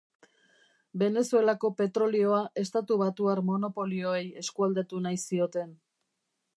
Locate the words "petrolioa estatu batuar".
1.81-3.45